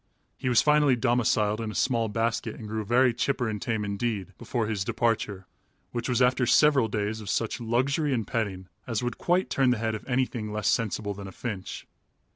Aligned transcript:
He 0.35 0.49
was 0.49 0.63
finally 0.63 0.95
domiciled 0.95 1.61
in 1.61 1.69
a 1.69 1.75
small 1.75 2.09
basket 2.09 2.55
and 2.55 2.67
grew 2.67 2.83
very 2.83 3.13
chipper 3.13 3.47
and 3.47 3.61
tame 3.61 3.85
indeed 3.85 4.33
before 4.39 4.65
his 4.65 4.83
departure, 4.83 5.45
which 5.91 6.09
was 6.09 6.23
after 6.23 6.47
several 6.47 6.87
days 6.87 7.21
of 7.21 7.29
such 7.29 7.59
luxury 7.61 8.11
and 8.11 8.25
petting 8.25 8.67
as 8.87 9.03
would 9.03 9.19
quite 9.19 9.51
turn 9.51 9.69
the 9.69 9.77
head 9.77 9.93
of 9.93 10.03
anything 10.09 10.51
less 10.51 10.69
sensible 10.69 11.13
than 11.13 11.27
a 11.27 11.31
finch. 11.31 11.85